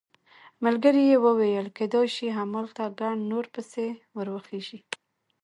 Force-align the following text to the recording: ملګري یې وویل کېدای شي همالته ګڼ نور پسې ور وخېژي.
ملګري 0.63 1.03
یې 1.11 1.17
وویل 1.25 1.67
کېدای 1.77 2.07
شي 2.15 2.27
همالته 2.37 2.83
ګڼ 2.99 3.13
نور 3.31 3.45
پسې 3.53 3.85
ور 4.15 4.27
وخېژي. 4.35 4.79